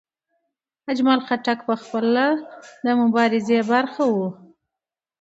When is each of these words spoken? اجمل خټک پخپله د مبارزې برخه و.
اجمل 0.91 1.19
خټک 1.27 1.59
پخپله 1.67 2.27
د 2.83 2.85
مبارزې 3.01 3.59
برخه 3.71 4.03
و. 4.13 4.15